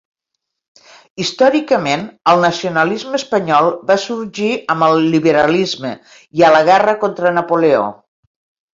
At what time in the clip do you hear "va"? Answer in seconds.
3.93-3.99